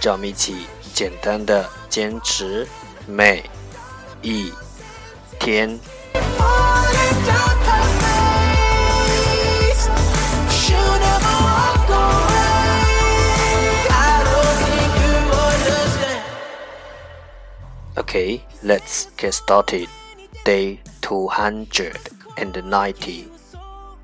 [0.00, 2.66] 让我们一起简单的坚持
[3.06, 3.42] 每
[4.22, 4.52] 一
[5.38, 5.78] 天。
[17.96, 19.88] Okay, let's get started.
[20.44, 21.94] Day 290.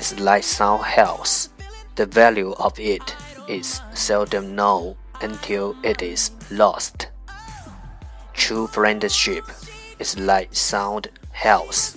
[0.00, 1.48] is like sound health.
[1.94, 3.14] The value of it
[3.48, 7.08] is seldom known until it is lost.
[8.34, 9.44] True friendship
[9.98, 11.96] is like sound health.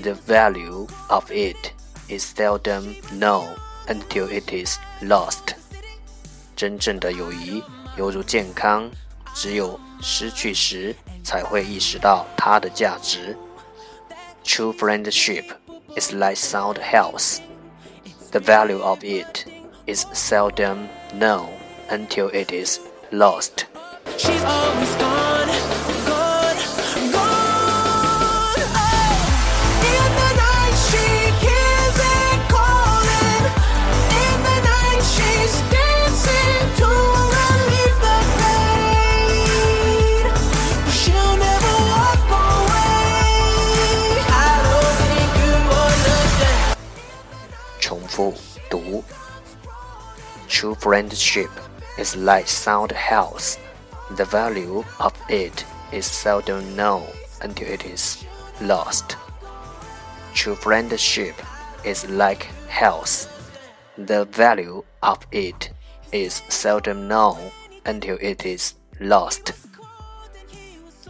[0.00, 1.72] The value of it
[2.08, 3.56] is seldom known
[3.88, 5.56] until it is lost.
[6.54, 7.62] 真正的友谊
[7.96, 8.90] 犹如健康，
[9.34, 13.36] 只有失去时才会意识到它的价值。
[14.44, 15.46] True friendship
[15.95, 17.41] is like sound health.
[18.31, 19.45] The value of it
[19.87, 21.49] is seldom known
[21.89, 22.79] until it is
[23.11, 23.65] lost.
[48.19, 48.33] for
[48.69, 49.01] 读。
[50.49, 51.49] True friendship
[51.97, 53.57] is like sound health.
[54.17, 55.63] The value of it
[55.93, 57.07] is seldom known
[57.41, 58.25] until it is
[58.59, 59.15] lost.
[60.33, 61.35] True friendship
[61.85, 63.27] is like health.
[63.97, 65.71] The value of it
[66.11, 67.39] is seldom known
[67.85, 69.53] until it is lost.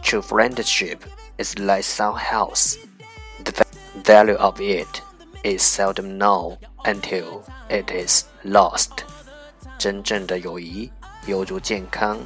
[0.02, 1.04] True friendship
[1.38, 2.76] is like sound health.
[3.42, 3.66] The
[4.04, 5.02] value of it
[5.42, 9.04] is seldom known until it is lost.
[9.78, 10.90] 真正的友谊
[11.26, 12.18] 犹如健康，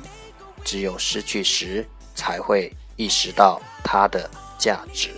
[0.64, 4.28] 只有失去时才会意识到它的
[4.58, 5.10] 价值。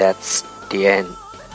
[0.00, 1.08] That's the end，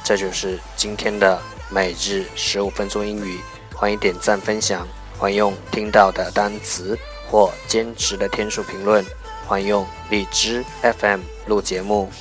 [0.04, 3.40] 这就是今天的每日十五分钟英语。
[3.74, 4.88] 欢迎点赞分享，
[5.18, 6.96] 欢迎用听到的单词
[7.28, 9.04] 或坚持的天数评论，
[9.48, 12.12] 欢迎用荔枝 FM 录节目。